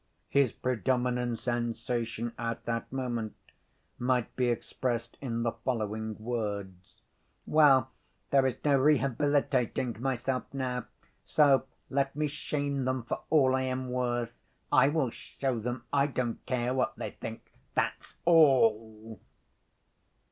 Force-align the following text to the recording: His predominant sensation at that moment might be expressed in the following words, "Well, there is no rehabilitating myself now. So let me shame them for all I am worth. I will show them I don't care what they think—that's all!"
His 0.29 0.51
predominant 0.51 1.37
sensation 1.37 2.33
at 2.35 2.65
that 2.65 2.91
moment 2.91 3.35
might 3.99 4.35
be 4.35 4.47
expressed 4.47 5.15
in 5.21 5.43
the 5.43 5.51
following 5.51 6.17
words, 6.17 7.03
"Well, 7.45 7.91
there 8.31 8.47
is 8.47 8.57
no 8.65 8.79
rehabilitating 8.79 9.97
myself 9.99 10.51
now. 10.55 10.87
So 11.23 11.67
let 11.91 12.15
me 12.15 12.25
shame 12.25 12.83
them 12.85 13.03
for 13.03 13.21
all 13.29 13.55
I 13.55 13.61
am 13.61 13.91
worth. 13.91 14.39
I 14.71 14.87
will 14.87 15.11
show 15.11 15.59
them 15.59 15.83
I 15.93 16.07
don't 16.07 16.43
care 16.47 16.73
what 16.73 16.95
they 16.95 17.11
think—that's 17.11 18.15
all!" 18.25 19.21